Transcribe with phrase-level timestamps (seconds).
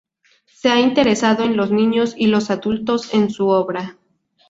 [0.47, 3.97] Se ha interesado en los niños y los adultos en su obra.